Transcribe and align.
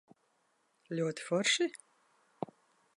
Ļoti 0.99 1.27
forši? 1.27 1.69